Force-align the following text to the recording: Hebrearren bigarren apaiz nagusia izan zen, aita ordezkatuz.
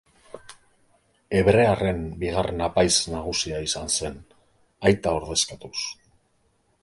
Hebrearren 1.39 1.99
bigarren 2.23 2.63
apaiz 2.69 2.95
nagusia 3.15 3.61
izan 3.67 3.93
zen, 3.99 4.19
aita 4.91 5.15
ordezkatuz. 5.21 5.77